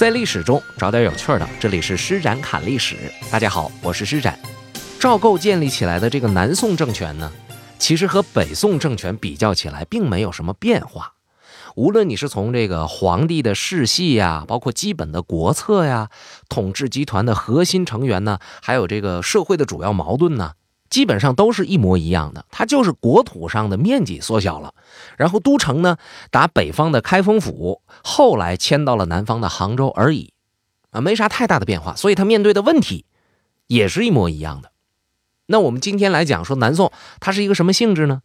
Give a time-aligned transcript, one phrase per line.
[0.00, 2.96] 在历史中找点有趣的，这里是施展侃历史。
[3.30, 4.38] 大家好，我是施展。
[4.98, 7.30] 赵构建立起来的这个南宋政权呢，
[7.78, 11.12] 其实和北宋政权比较起来，并没有什么变化。
[11.76, 16.08] 无论你是从这个皇帝的世系呀，包括基本的国策呀，
[16.48, 20.52] 统治集团的核心成员呢，还有这个社会的主要矛盾呢。
[20.90, 24.74] 基本上都是一模一样的，它就是国土上的面积缩小了，
[25.16, 25.96] 然后都城呢
[26.32, 30.32] 打北方的开封府，后来迁到了南方的杭州而已，
[30.90, 33.06] 啊，没啥太大的变化，所以它面对的问题
[33.68, 34.72] 也是一模一样的。
[35.46, 38.22] 那我们今天来讲说南宋，它是一个什么性质呢？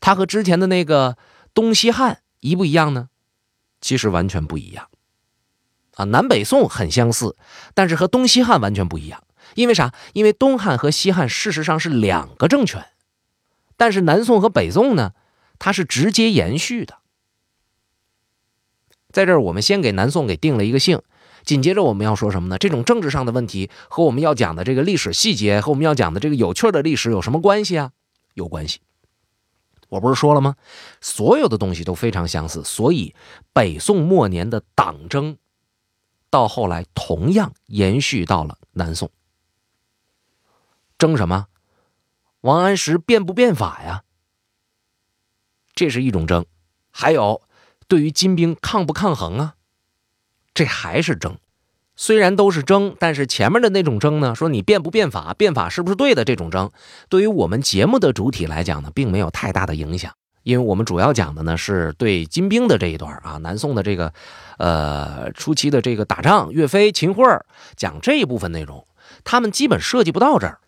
[0.00, 1.16] 它和之前的那个
[1.52, 3.08] 东西汉一不一样呢？
[3.82, 4.88] 其实完全不一样，
[5.96, 7.36] 啊，南北宋很相似，
[7.74, 9.22] 但是和东西汉完全不一样。
[9.54, 9.94] 因为啥？
[10.12, 12.86] 因为东汉和西汉事实上是两个政权，
[13.76, 15.12] 但是南宋和北宋呢，
[15.58, 16.98] 它是直接延续的。
[19.10, 21.00] 在这儿，我们先给南宋给定了一个性，
[21.44, 22.58] 紧接着我们要说什么呢？
[22.58, 27.92] 这种政治上的问题和我们要讲的这个历史细节和我们要讲的这个有趣的历史有什么关系啊？
[28.34, 28.80] 有关系。
[29.90, 30.56] 我不是说了吗？
[31.00, 33.14] 所有的东西都非常相似，所以
[33.52, 35.36] 北宋末年的党争，
[36.28, 39.08] 到后来同样延续到了南宋。
[41.04, 41.48] 争什么？
[42.40, 44.04] 王安石变不变法呀？
[45.74, 46.46] 这是一种争。
[46.90, 47.42] 还有，
[47.86, 49.54] 对于金兵抗不抗衡啊？
[50.54, 51.36] 这还是争。
[51.94, 56.24] 虽然都是争，但是前面的那种争呢，说你变不变法，变法是不是对的？
[56.24, 56.70] 这种争，
[57.10, 64.10] 对于我们节目的主体来讲呢，并没有太大的影响，因为我们主要讲的呢是对金兵的这一段啊，南宋的这个，
[64.56, 67.22] 呃，初期的这个打仗，岳飞、秦桧
[67.76, 68.86] 讲这一部分内容，
[69.22, 70.60] 他们基本涉及不到这儿。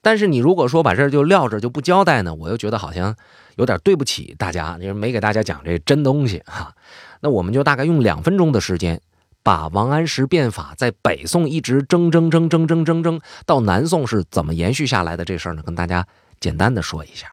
[0.00, 3.16] 但是你如果说把这就撂着就不交代呢，我又觉得好像
[3.56, 6.74] 有点对不起大家，就是没给大家讲这真东西哈。
[7.20, 9.00] 那我们就大概用两分钟的时间，
[9.42, 16.06] 把王安石变法在北宋一直争争争争争争争到南宋是怎么延续下来的这事儿呢，跟大家
[16.38, 17.32] 简单的说一下。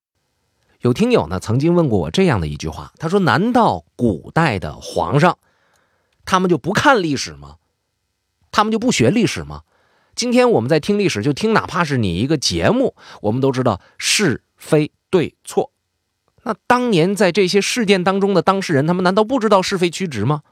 [0.82, 5.38] 有听友呢曾经问过我这样的一句话，他说：“难道古代的皇上
[6.26, 7.56] 他们就不看历史吗？
[8.52, 9.62] 他们就不学历史吗？”
[10.16, 15.72] 今天我们在听历史，就听哪怕是你一个节目，我们都知道是非对错。
[16.44, 20.44] 那当年在这些事件当中的当事人，他们难道不知道是非曲直吗？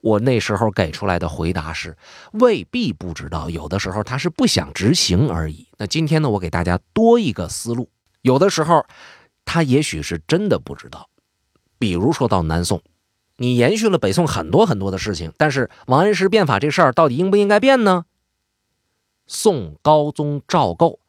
[0.00, 1.96] 我那时候给出来的回答是，
[2.32, 5.68] 未必不知道，有的时候他是不想执行而已。
[5.76, 7.90] 那今天呢，我给大家多一个思路，
[8.22, 8.86] 有的时候
[9.44, 11.08] 他也许是真的不知道。
[11.78, 12.82] 比如说到南宋。
[13.42, 18.04] 你延续了北宋很多很多的事情，但是王安石变法这事儿到底应不应该变呢？
[19.26, 21.00] 宋高宗赵构，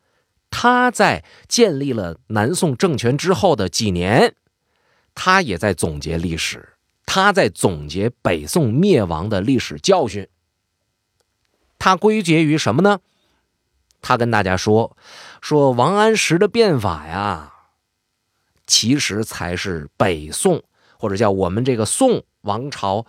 [0.50, 4.34] 他在建立了南宋政权之后的几年，
[5.14, 6.70] 他也在总结历史，
[7.06, 10.28] 他在总结北宋灭亡的历史教训。
[11.78, 13.00] 他归结于什么呢？
[14.02, 14.98] 他跟大家说，
[15.40, 17.54] 说王安石的变法呀，
[18.66, 20.64] 其实才是北宋。
[21.04, 23.06] 或者叫我们这个宋王朝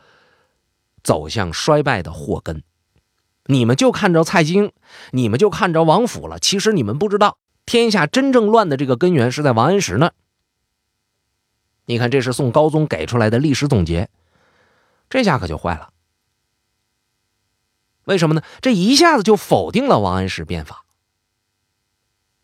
[1.04, 2.64] 走向衰败的祸根，
[3.46, 4.72] 你们就看着蔡京，
[5.12, 6.40] 你们就看着王府了。
[6.40, 10.10] 其实你们不知道，天下真正乱的这个根源是在王安石呢。
[11.84, 14.10] 你看，这是宋高宗给出来的历史总结，
[15.08, 15.90] 这下可就坏了。
[18.06, 18.42] 为什么呢？
[18.60, 20.84] 这一下子就否定了王安石变法。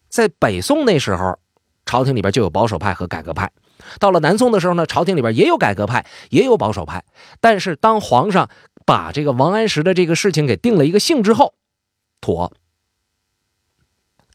[0.08, 1.40] 在北宋那时候，
[1.84, 3.50] 朝廷里边就有保守派和改革派。
[3.98, 7.04] 到了南宋的时候呢，朝廷里边也有改革派，也有保守派。
[7.40, 8.48] 但是当皇上
[8.86, 11.54] 把这个王安石的这个事情给定了一个性之后，
[12.20, 12.52] 妥，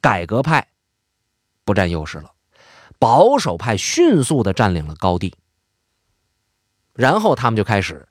[0.02, 0.68] 改革派
[1.64, 2.32] 不占优势了，
[3.00, 5.34] 保守派迅速的占领了高地。
[6.94, 8.08] 然后他们就开始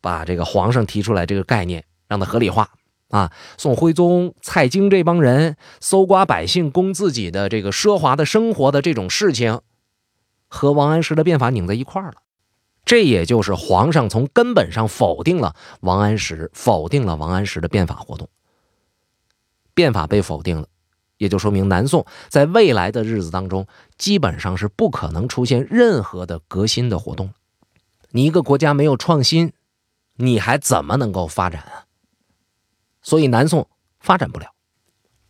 [0.00, 2.68] 把这个皇上提出来这个概念让它合理化
[3.08, 3.32] 啊。
[3.56, 9.60] 宋徽宗、蔡京这帮人搜刮百姓供自己的这个奢华的生活的这种事情。
[10.48, 12.16] 和王安石的变法拧在一块儿了，
[12.84, 18.28] 这也就是皇上从根本上否定了王安石，否定了王安石的变法活动。
[19.74, 20.68] 变法被否定了，
[21.18, 23.66] 也就说明南宋在未来的日子当中，
[23.98, 27.34] 基本上是不可能出现任何的革新的活动。
[28.10, 29.52] 你一个国家没有创新，
[30.14, 31.84] 你还怎么能够发展啊？
[33.02, 33.68] 所以南宋
[34.00, 34.52] 发展不了。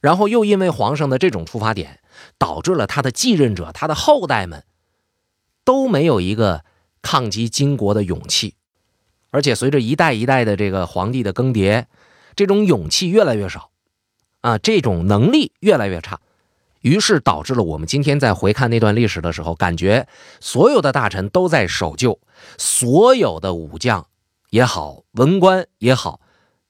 [0.00, 2.00] 然后又因为皇上的这种出发点，
[2.38, 4.62] 导致了他的继任者、他的后代们。
[5.66, 6.64] 都没有一个
[7.02, 8.54] 抗击金国的勇气，
[9.30, 11.86] 而且随着一代一代的这个皇帝的更迭，
[12.36, 13.70] 这种勇气越来越少，
[14.42, 16.20] 啊，这种能力越来越差，
[16.82, 20.06] 于是导致了我们今天在回看那段历史的时候，感觉
[20.40, 22.20] 所有的大臣都在守旧，
[22.56, 24.06] 所有的武将
[24.50, 26.20] 也好，文官也好，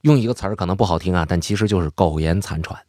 [0.01, 2.83] 用一个词儿可能不好听啊，但其实就是苟延残喘。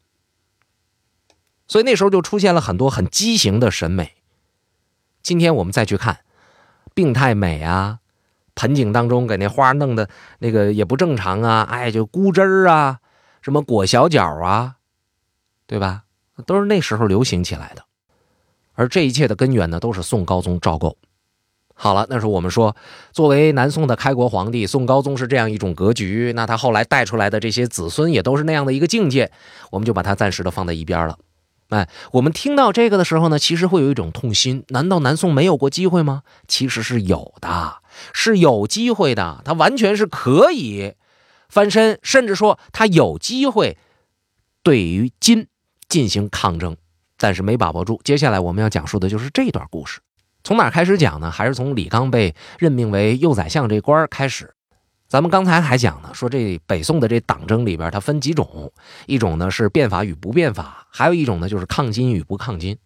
[1.68, 4.14] 所以那时候就出现了很多很畸形的审美。
[5.28, 6.20] 今天我们再去看，
[6.94, 8.00] 病态美啊，
[8.56, 10.08] 盆景当中给那花弄的
[10.40, 13.00] 那个也不正常啊，哎，就菇汁儿啊，
[13.42, 14.76] 什么裹小脚啊，
[15.66, 16.04] 对吧？
[16.46, 17.84] 都是那时候流行起来的。
[18.76, 20.96] 而这一切的根源呢，都是宋高宗赵构。
[21.74, 22.74] 好了，那时候我们说，
[23.12, 29.30] 作为南宋的开国皇帝，宋高宗是这样一种格局，那他后来带出来的这些子孙也都是那样的一个境界，
[29.72, 31.20] 我们就把它暂时的放在一边了。
[31.70, 34.64] 哎，我们听到这个的时候呢，其实会有一种痛心。
[34.70, 36.24] 难道南宋没有过机会吗？
[36.48, 37.78] 其实是有的，
[38.14, 40.94] 是有机会的，他完全是可以
[41.50, 43.78] 翻身，甚至说他有机会
[44.64, 45.48] 对于金
[45.90, 46.78] 进行抗争，
[47.18, 48.00] 但是没把握住。
[48.04, 50.00] 接下来我们要讲述的就是这段故事。
[50.44, 51.30] 从哪开始讲呢？
[51.30, 54.54] 还是从李纲被任命为右宰相这官开始。
[55.08, 58.72] 咱们刚才还讲呢，说这北宋的这党争里边，它分几种，
[59.06, 62.78] 一种呢是变法与不变法，还有一种呢就是抗金与不抗金。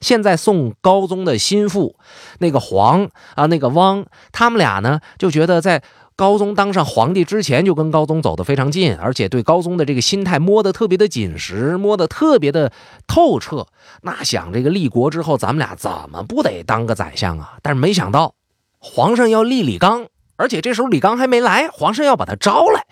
[0.00, 1.96] 现在宋高宗的心腹
[2.38, 5.82] 那个黄啊，那个汪，他们俩呢就觉得在。
[6.16, 12.70] 高宗当上皇帝之前，就跟高宗走得非常近，而且对高宗的这个心态摸得特别的紧实，摸得特别的
[13.08, 13.66] 透彻。
[14.02, 17.58] 那想这个立国之后，咱们俩怎么不得当个宰相啊？
[17.62, 18.36] 但是没想到，
[18.78, 22.86] 皇上要立李纲，而且这时候李刚还没来，皇上要把他招来，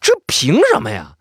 [0.00, 1.14] 这凭什么呀？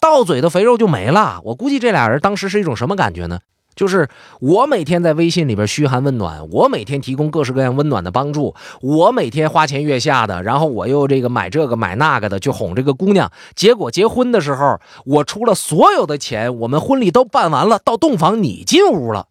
[0.00, 1.40] 到嘴的肥肉就没了。
[1.44, 3.40] 我估计这俩人当时是一种什么感觉呢？
[3.74, 4.08] 就是
[4.38, 19.26] 我每天在微信里边嘘寒问暖，我每天提供各式各样温暖的帮助，我每天花前月下的，然后我又这个买这个买那个的去哄这个姑娘，结果结婚的时候我出了所有的钱，我们婚礼都办完了，到洞房你进屋了，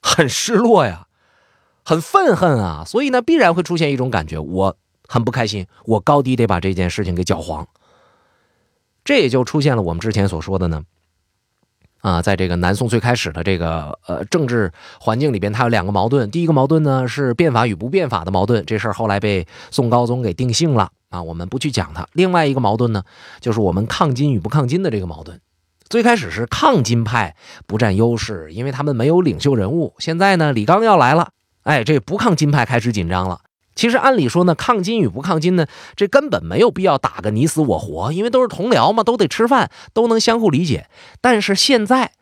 [0.00, 1.07] 很失落呀，
[1.88, 4.76] 很愤恨啊，所以呢必然会出现一种感觉，我
[5.06, 7.66] 很不开心，我高低得把这件事情给搅黄，
[9.02, 10.82] 这也就出现了我们之前所说的呢。
[12.02, 14.70] 啊，在这个南宋最开始的这个呃政治
[15.00, 16.30] 环境里边，它有两个矛盾。
[16.30, 22.06] 第一个矛盾呢是变法与不变法的矛盾，这事儿后来被宋高宗给定性了啊，我们不去讲它。
[22.12, 23.02] 另外一个矛盾呢，
[23.40, 25.40] 就是我们抗金与不抗金的这个矛盾。
[25.88, 27.34] 最开始是抗金派
[27.66, 29.94] 不占优势，因为他们没有领袖人物。
[29.98, 31.30] 现在呢，李纲要来了，
[31.68, 33.42] 哎，这不抗金派开始紧张了。
[33.74, 40.88] 其实按理说呢，抗金与不抗金呢，这根本没有必要打个你死我活，因为都是同僚嘛，都得吃饭，都能相互理解。
[41.20, 42.12] 但是现在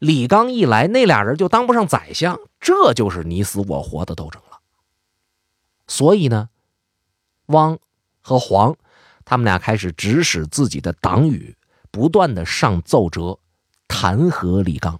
[0.00, 4.58] 李纲一来，那俩人就当不上宰相，这就是你死我活的斗争了。
[5.86, 6.48] 所以呢，
[7.46, 7.78] 汪
[8.20, 8.74] 和黄
[9.24, 11.56] 他们俩开始指使自己的党羽，
[11.92, 13.38] 不断的上奏折
[13.86, 14.98] 弹劾李纲。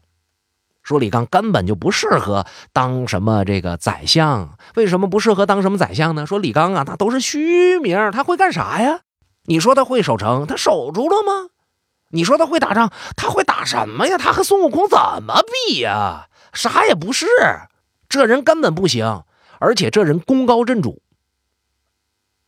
[0.88, 6.24] 说李纲根本就不适合当什么这个宰相，为什么不适合当什么宰相呢？
[6.24, 9.00] 说李纲啊，他都是虚名，他会干啥呀？
[9.44, 11.50] 你说他会守城，他守住了吗？
[12.08, 14.16] 你说他会打仗，他会打什么呀？
[14.16, 16.28] 他和孙悟空怎么比呀？
[16.54, 17.26] 啥也不是，
[18.08, 19.24] 这人根本不行，
[19.58, 21.02] 而且这人功高震主，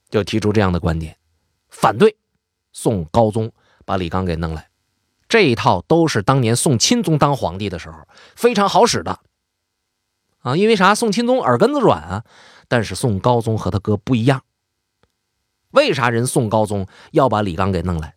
[0.09, 1.19] 就提出这样的观点，
[1.69, 2.17] 反对
[2.73, 3.53] 宋高宗
[3.85, 4.70] 把李纲给弄来。
[5.31, 7.97] 这一套都是当年宋钦宗当皇帝的时候
[8.35, 9.21] 非常好使的，
[10.41, 10.93] 啊，因为啥？
[10.97, 12.25] 宋钦宗耳根子软啊，
[12.67, 14.43] 但是宋高宗和他哥不一样。
[15.71, 18.17] 为啥人宋高宗要把李纲给弄来？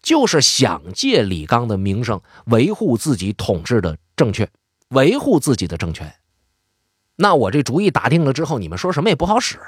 [0.00, 4.48] 就是想借李纲的名声维护自己统治的正确，
[4.90, 6.14] 维护自己的政权。
[7.16, 9.58] 那我这主意打定了之后，你们说什么也不好使。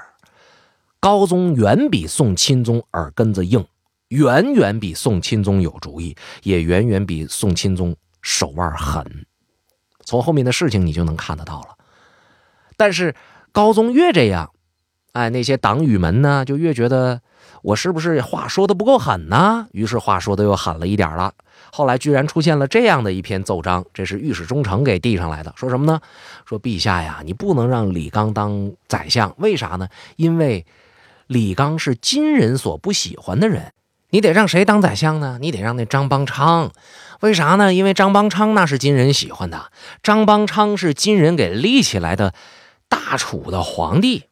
[1.00, 3.66] 高宗远比宋钦宗耳根子硬。
[4.08, 9.26] 远远比宋钦宗有主意，也远远比宋钦宗手腕狠。
[10.04, 11.76] 从后面的事情你就能看得到了。
[12.76, 13.14] 但是
[13.52, 14.52] 高宗越这样，
[15.12, 17.20] 哎，那些党羽们呢就越觉得
[17.62, 19.66] 我是不是话说的不够狠呢？
[19.72, 21.34] 于是话说的又狠了一点了。
[21.70, 26.00] 后来居然出现了这样的一篇奏章，这是御史中丞给递上来的，说什么呢？
[26.46, 29.88] 说陛下呀，你不能让李纲当宰相，为啥呢？
[30.16, 30.64] 因为
[31.26, 33.72] 李纲是金人所不喜欢的人。
[34.10, 35.38] 你得让谁当宰相呢？
[35.40, 36.72] 你得让那张邦昌，
[37.20, 37.74] 为啥呢？
[37.74, 39.70] 因为张邦昌那是金人喜欢的，
[40.02, 42.32] 张邦昌是金人给立起来的
[42.88, 44.24] 大楚的皇帝。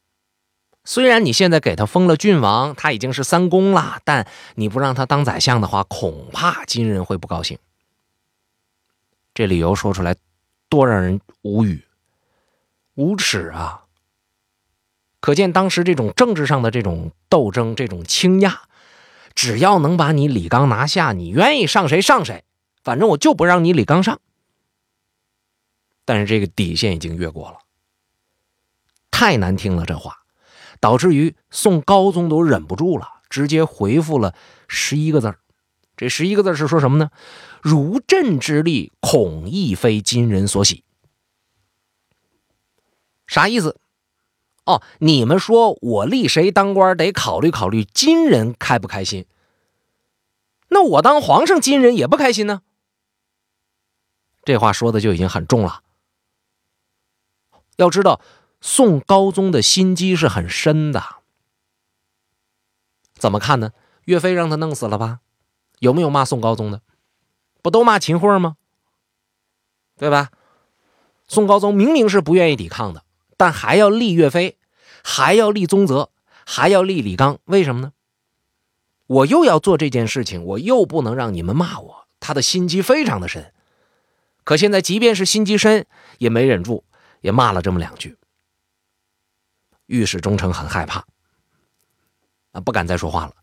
[0.85, 7.59] 虽然你现在给他封了郡王，他已经是三公了，但你不让他当宰相的话，恐怕金人会不高兴。
[9.35, 10.15] 这理由说出来，
[10.69, 11.85] 多让人无语、
[12.95, 13.83] 无耻啊！
[15.21, 18.66] 可见当时这种政治上的这种斗争，这种倾轧。
[19.37, 22.45] 只要能把你李刚拿下，你愿意上谁上谁，
[22.83, 24.21] 反正我就不让你李刚上。
[26.05, 27.59] 但是这个底线已经越过了，
[29.13, 30.23] 太难听了这话。
[30.79, 34.35] 导致于宋高宗都忍不住了，直接回复了
[34.69, 35.35] 十一个字
[35.97, 37.11] 这十一个字是说什么呢？
[37.63, 40.85] 如朕之力，恐亦非今人所喜。
[43.27, 43.81] 啥意思？
[44.67, 49.25] 哦，你们说我立谁当官得考虑考虑金人开不开心？
[50.69, 52.63] 那我当皇上，金人也不开心呢？
[54.45, 55.83] 这话说的就已经很重了。
[57.77, 58.21] 要知道，
[58.61, 61.03] 宋高宗的心机是很深的。
[63.15, 63.73] 怎么看呢？
[64.05, 65.21] 岳飞让他弄死了吧？
[65.79, 66.83] 有没有骂宋高宗的？
[67.63, 68.57] 不都骂秦桧吗？
[69.97, 70.31] 对吧？
[71.29, 73.05] 宋高宗明明是不愿意抵抗的，
[73.37, 74.59] 但还要立岳飞，
[75.03, 76.11] 还要立宗泽，
[76.45, 77.93] 还要立李纲，为什么呢？
[79.07, 82.09] 我又要做这件事情，我又不能让你们骂我。
[82.19, 83.53] 他的心机非常的深，
[84.43, 85.87] 可现在即便是心机深，
[86.19, 86.83] 也没忍住，
[87.21, 88.17] 也骂了这么两句。
[89.87, 91.05] 御史中丞很害怕，
[92.53, 93.35] 啊，不敢再说话了。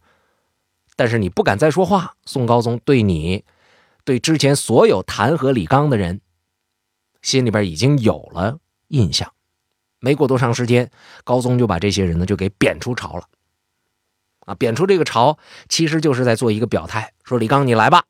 [0.98, 3.46] 但是你不敢再说话，宋高宗对你，
[4.04, 6.20] 对之前所有弹劾李纲的人，
[7.22, 8.60] 心里边已经有了
[8.90, 9.34] 印象。
[10.03, 10.91] 没过多长时间，
[11.24, 13.24] 高宗就把这些人呢就给贬出朝了。
[14.41, 15.38] 啊，贬出这个朝，
[15.69, 18.03] 其实就是在做一个表态，说李刚你来吧，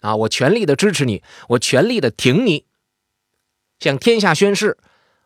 [0.00, 2.66] 啊，我全力的支持你，我全力的挺你，
[3.78, 4.76] 向天下宣誓，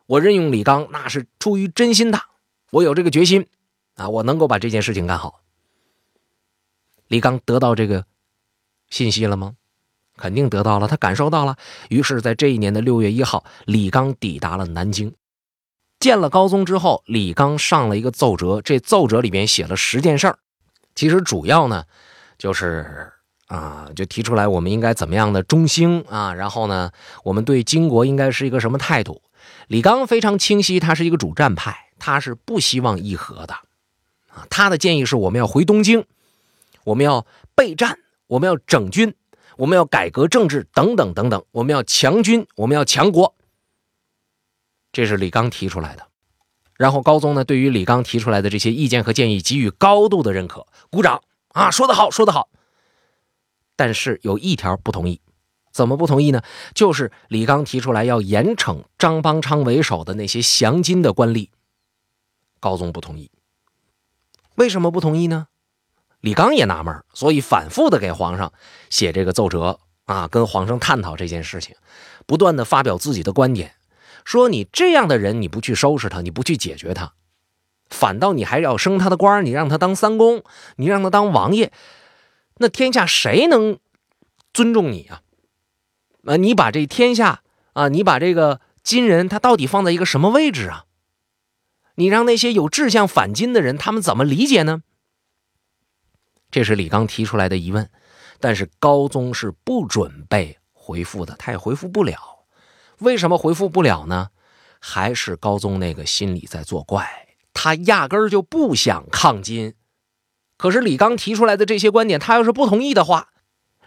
[0.05, 2.21] 我任用李刚那是出于真心的，
[2.69, 3.47] 我有这个决心，
[3.95, 5.41] 啊，我能够把这件事情干好。
[7.07, 8.05] 李刚得到这个
[8.91, 9.55] 信息了吗？
[10.15, 11.57] 肯定得到了，他感受到了。
[11.89, 15.15] 于是，在这一年的六月一号，李刚抵达了南京。
[15.99, 20.37] 见了高宗之后，李纲上了一个奏折，这奏折里边写了十件事儿，
[20.93, 21.85] 其实主要呢，
[22.37, 23.11] 就是
[23.47, 26.91] 啊，就提出来我们应该怎么样的中兴啊，然后呢，
[27.23, 29.21] 我们对金国应该是一个什么态度？
[29.67, 33.55] 李纲非常清晰，他是一个主战派，他是不希望议和的
[34.29, 36.05] 啊，他的建议是我们要回东京，
[36.83, 37.25] 我们要
[37.55, 39.15] 备战，我们要整军，
[39.57, 43.33] 我们要改革政治，等等等等，我们要强军，我们要强国。
[44.91, 46.07] 这是李刚提出来的，
[46.75, 52.49] 然后高宗呢，对于李刚提出来的这些意见和建议给予高度的认可，鼓掌啊，说得好，说得好。
[53.75, 55.21] 但是有一条不同意，
[55.71, 56.41] 怎么不同意呢？
[56.73, 61.49] 就是李刚提出来要严惩张邦昌为首的那些降金的官吏，
[62.59, 63.29] 高宗不同意。
[64.55, 65.47] 为什么不同意呢？
[66.21, 68.51] 李刚也纳闷，所以反复的给皇上
[68.89, 71.75] 写这个奏折啊，跟皇上探讨这件事情，
[72.25, 73.75] 不断的发表自己的观点。
[74.27, 77.13] 说你这样的人，你不去收拾他，你不去解决他，
[77.89, 80.43] 反倒你还要升他的官你让他当三公，
[80.75, 81.71] 你让他当王爷，
[82.57, 83.79] 那天下谁能
[84.53, 85.21] 尊重你啊？
[86.25, 87.41] 啊，你把这天下
[87.71, 90.83] 啊，你把这个金人他到底放在一个什么位置啊？
[91.95, 94.83] 你让那些有志向反金的人，他们怎么理解呢？
[96.51, 97.89] 这是李刚提出来的疑问，
[98.41, 102.36] 但是高宗是不准备回复的，他也回复不了。
[102.99, 104.29] 为什么回复不了呢？
[104.79, 109.73] 还是高宗那个心里在作怪，他压根儿就不想抗金。
[110.57, 113.29] 可是李纲提出来的这些观点，他要是不同意的话，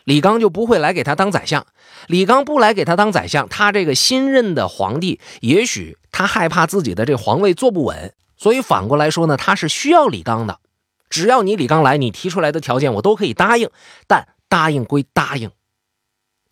[0.04, 1.66] 李刚就不会来给他当宰相。
[2.06, 10.60] 李刚不来给他当宰相，他这个新任的皇帝，也许他害怕自己的这皇位坐不稳，所以反过来说呢，他是需要李刚的。
[11.08, 13.70] 只要你李刚来，你提出来的条件我都可以答应。
[14.06, 15.50] 但答应归答应，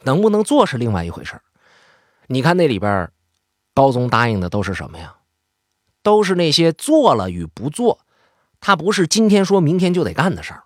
[0.05, 1.41] 能不能做是另外一回事
[2.29, 3.11] 你看那里边，
[3.75, 5.17] 高宗答应的都是什么呀？
[6.03, 8.01] 都是那些做了与不做，
[8.61, 10.65] 他不是今天说明天就得干的事儿。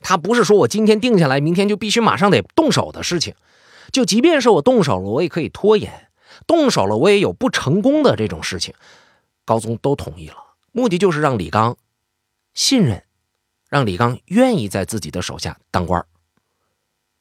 [0.00, 3.34] 他不是说我今天定下来，明天就必须马上得动手的事情。
[3.90, 5.90] 就即便是我动手了，我也可以拖延；
[6.46, 8.74] 动手了，我也有不成功的这种事情。
[9.44, 10.36] 高宗都同意了，
[10.72, 11.76] 目的就是让李刚
[12.52, 13.02] 信任，
[13.68, 16.04] 让李刚愿意在自己的手下当官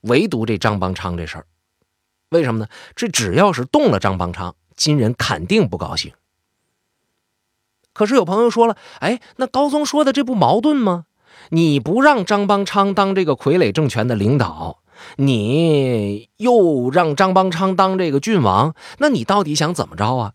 [0.02, 1.48] 唯独这张邦昌这事儿。
[2.30, 2.68] 为什么呢？
[2.96, 6.14] 这只要是动了张邦昌，金人肯定不高兴。
[7.94, 11.06] 可是有朋友说了：“哎，那高宗说的这不矛盾吗？
[11.50, 14.80] 你不让张邦昌当这个傀儡政权的领导，
[15.16, 20.34] 你又让张邦昌当这个郡王，那你到底想怎么着啊？”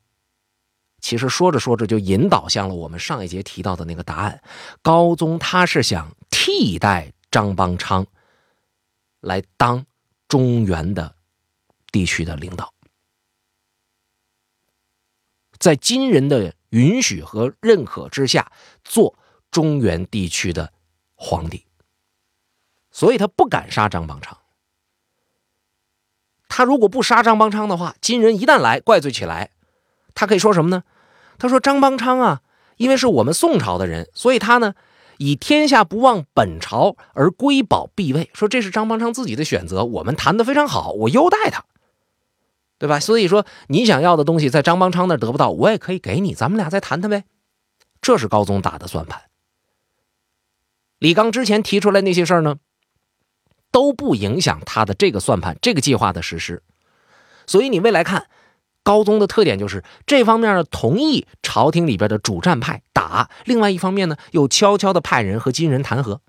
[1.01, 4.41] 其实说着说着就引导向了我们上一节提到的那个答案：
[4.83, 8.07] 高宗他是想替代张邦昌
[9.21, 9.85] 来当
[10.27, 11.15] 中原的。
[11.93, 12.73] 地区的领导，
[15.59, 18.51] 在金人的允许和认可之下，
[18.83, 19.17] 做
[19.51, 20.73] 中原地区的
[21.15, 21.67] 皇帝，
[22.91, 24.39] 所以他不敢杀张邦昌。
[26.49, 29.51] 他如果不杀张邦昌的话，金人一旦来怪罪起来，
[30.15, 30.85] 他可以说什么呢？
[31.39, 32.43] 他说张邦昌啊，
[32.77, 34.75] 因为是我们宋朝的人，所以他呢
[35.17, 41.65] 以天下不忘本朝而归保避位，说这是张邦昌自己的选择，我们谈的非常好，我优待他，
[42.83, 42.99] 对吧？
[42.99, 47.23] 所以说你想要的东西在张邦昌那得不到，我也可以给你，咱们俩再谈谈呗。
[48.01, 49.23] 这是高宗打的算盘。
[50.99, 52.57] 李纲之前提出来那些事儿呢，
[53.71, 56.65] 都不影响他的这个算盘、这个计划的实施。
[57.47, 58.27] 所以你未来看。
[58.85, 66.21] 高宗的特点就是这方面呢同意朝廷里边的主战派打，另外一方面呢又悄悄的派人和金人谈和，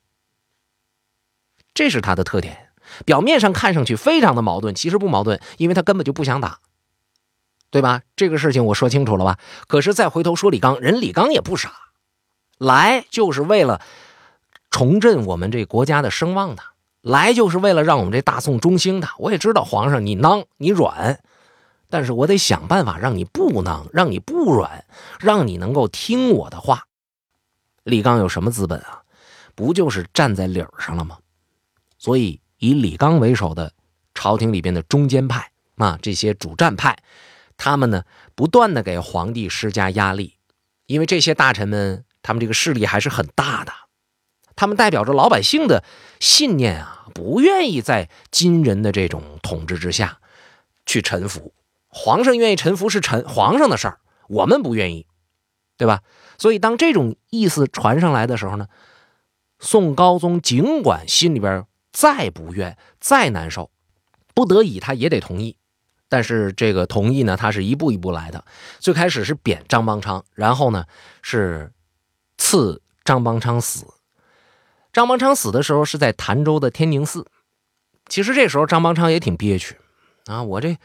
[1.74, 2.70] 这是他的特点。
[3.06, 6.60] 表面上看上去非常的矛盾，其实不矛盾，因为他根本就不想打，
[7.72, 8.02] 对吧？
[8.16, 9.40] 这个事情我说清楚了吧？
[9.68, 11.72] 可是再回头说李刚，人李刚也不傻，
[12.58, 13.82] 来就是为了
[14.70, 16.64] 重振我们这国家的声望的，
[17.02, 19.10] 来就是为了让我们这大宋中兴的。
[19.18, 21.20] 我也知道皇上你囊你软。
[21.90, 24.84] 但是我得想办法让你不囊，让你不软，
[25.20, 26.88] 让你能够听我的话。
[27.84, 29.04] 李刚有什么资本啊？
[29.54, 31.20] 不就是站在理儿上了吗？
[32.00, 33.74] 所以以李纲为首的
[34.14, 36.98] 朝廷里边的中间派啊，这些主战派，
[37.58, 38.04] 他们呢
[38.36, 40.38] 不断的给皇帝施加压力，
[40.86, 43.74] 因为这些大臣们他们这个势力还是很大的，
[44.56, 45.84] 他们代表着老百姓的
[46.22, 50.20] 信念啊，不愿意在金人的这种统治之下
[50.86, 51.54] 去臣服。
[51.90, 55.06] 皇上愿意臣服是臣皇上的事儿，我们不愿意，
[55.76, 56.02] 对吧？
[56.38, 58.68] 所以当这种意思传上来的时候呢，
[59.60, 63.72] 宋高宗尽管心里边再不愿、再难受，
[64.34, 65.56] 不得已他也得同意。
[66.10, 68.44] 但是这个同意呢，他是一步一步来的。
[68.80, 70.86] 最开始是贬张邦昌，然后呢
[71.22, 71.72] 是
[72.38, 73.86] 赐张邦昌死。
[74.92, 77.26] 张邦昌死的时候是在潭州的天宁寺。
[78.10, 79.78] 其实这时候张邦昌也挺憋屈
[80.26, 80.76] 啊，我这。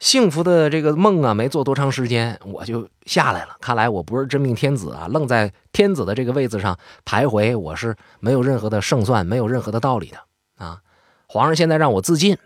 [0.00, 3.56] 幸福的这个梦啊，没做多长时间，我就下来了。
[3.60, 10.18] 看来我不是真命天子啊，愣在天子的这个位子上徘徊，我是没有任何的胜算，没有任何的道理的
[10.58, 10.82] 啊！
[11.26, 12.36] 皇上现在让我自尽，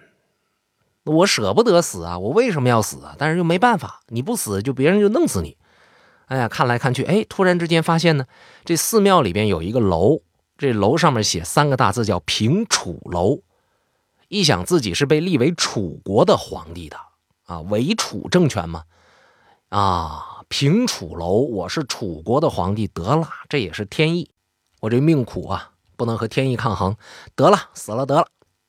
[1.05, 2.19] 我舍不得死啊！
[2.19, 3.17] 我为什么要死啊？
[3.19, 5.57] 但是又没办法，你不死，就别人就弄死你。
[6.27, 8.27] 哎呀，看来看去，哎，突然之间发现呢，
[8.65, 10.21] 这寺庙里边有一个楼，
[10.57, 13.41] 这楼上面写三个大字叫“平楚楼”。
[14.29, 16.97] 一想自己是被立为楚国的皇帝的。
[17.45, 18.85] 啊，伪楚政权嘛，
[19.69, 24.31] 啊，平楚楼，我是楚国的皇帝，得了，这也是天意，
[24.81, 25.72] 我这命苦啊，
[26.03, 26.97] 不能和天意抗衡，
[27.37, 28.27] 得了，死了得了，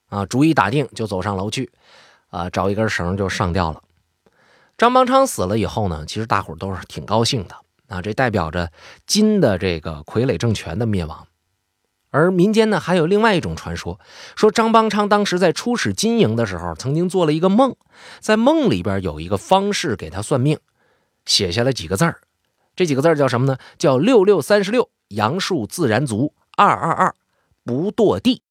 [0.10, 1.72] 啊，主意打定，就走上楼去，
[2.30, 3.82] 啊，找一根绳就上吊了。
[4.78, 7.56] 张邦昌死了以后呢，其实大伙都是挺高兴的，
[7.88, 8.72] 啊，这代表着
[9.08, 11.26] 金的这个傀儡政权的灭亡。
[12.12, 14.00] 而民间呢，还有另外一种传说，
[14.36, 17.76] 说张邦昌当时在出使金营的时候，曾经做了一个梦，
[18.19, 20.60] 在梦里边有一个方士给他算命，
[21.26, 22.22] 写下了几个字儿，
[22.76, 23.58] 这几个字儿叫什么呢？
[23.80, 27.15] 叫六六三十六，阳数自然足，二二二，
[27.63, 28.41] 不堕地。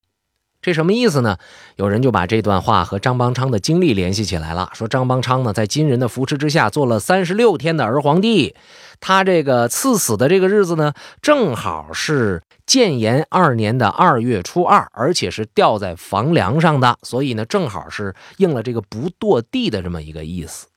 [0.61, 1.39] 这什么意思呢？
[1.75, 8.55] 有人就把这段话和张邦昌的经历联系起来了，说张邦昌呢在金人的扶持之下做了三十六天的儿皇帝，
[9.01, 20.69] 他这个赐死的这个日子呢，正好是建炎二年的二月初二，而且是吊在房梁上的，所以呢正好是应了这个不堕地的这么一个意思。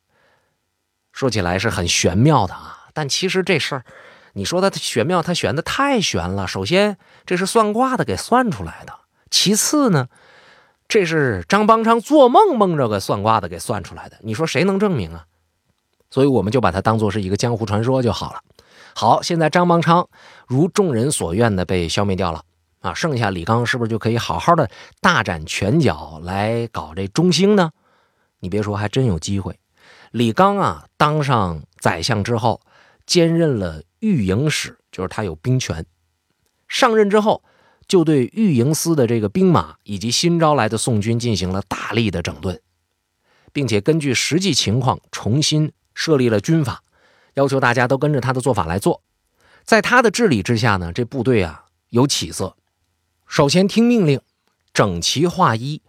[1.14, 3.86] 说起来是很玄妙的啊，但其实这事儿，
[4.38, 6.46] 你说他玄妙，他玄的太玄了。
[6.46, 8.94] 首先这是算卦的给算出来的。
[9.32, 10.10] 其次呢，
[10.90, 15.26] 这是张邦昌做梦梦着个算卦的给算出来的，你说谁能证明啊？
[16.12, 18.42] 所以我们就把它当做是一个江湖传说就好了。
[18.94, 20.08] 好，现在张邦昌
[20.48, 22.44] 如众人所愿的被消灭掉了
[22.82, 24.70] 啊，剩下李刚是不是就可以好好的
[25.00, 27.72] 大展拳脚来搞这中兴呢？
[28.40, 29.58] 你别说，还真有机会。
[30.12, 32.62] 李刚啊，当上宰相之后，
[33.06, 35.86] 兼任了御营使，就是他有兵权。
[36.68, 37.44] 上任之后。
[37.88, 42.60] 就对御营司的这个兵马以及新招来的宋军进行了大力的整顿，
[43.54, 46.82] 并且根据实际情况重新设立了军法，
[47.36, 49.04] 要求大家都跟着他的做法来做。
[49.64, 52.58] 在他的治理之下呢，这部队啊有起色。
[53.28, 54.20] 首先听命令，
[54.74, 55.84] 整齐划一，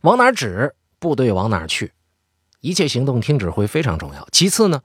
[0.00, 1.92] 往哪指部队往哪去，
[2.60, 4.26] 一切行动听指挥非常重要。
[4.32, 4.82] 其次呢，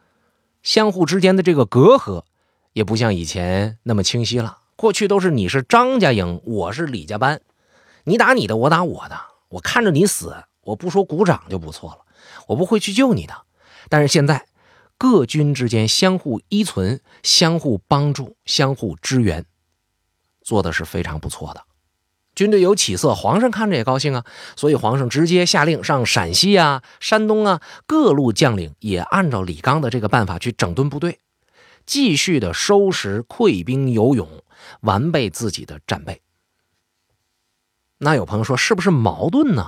[0.63, 2.23] 相互之间的这个隔阂
[2.73, 4.59] 也不像以前那么清晰了。
[4.75, 7.41] 过去都是你是张家营，我是李家班，
[8.05, 9.19] 你打你的，我打我的，
[9.49, 11.99] 我看着你死，我不说鼓掌就不错了，
[12.47, 13.43] 我不会去救你的。
[13.89, 14.47] 但是现在，
[14.97, 19.45] 各军之间相互依存、相互帮助、相互支援，
[20.41, 21.63] 做的是非常不错的。
[22.33, 31.19] 军队有起色，皇上看着也高兴啊，所以皇上直接下令上陕西啊、山东啊各路将领也按照李纲的这个办法去整顿部队。
[31.85, 34.43] 继续的收拾溃兵游勇，
[34.81, 36.21] 完备自己的战备。
[37.97, 39.67] 那有朋友说，是不是矛盾呢？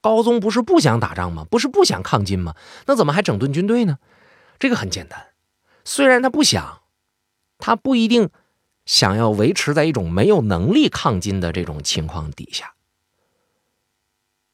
[0.00, 1.44] 高宗不是不想打仗吗？
[1.50, 2.54] 不是不想抗金吗？
[2.86, 3.98] 那怎么还整顿军队呢？
[4.58, 5.28] 这个很简单，
[5.84, 6.82] 虽然他不想，
[7.58, 8.30] 他不一定
[8.84, 12.74] 想要维持在一种没有能力抗金的这种情况底下。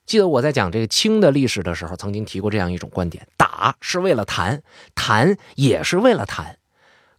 [0.07, 4.63] 记得我在讲这个清的历史的时候，曾经提过这样一种观点：打是为了谈，
[4.95, 6.59] 谈也是为了谈。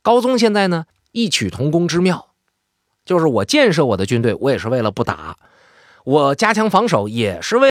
[0.02, 2.30] 高宗现在呢，异曲同工之妙，
[3.06, 5.36] 就是我建设我的军队，我也是为了不打；
[6.04, 7.68] 我加强防守，也是为。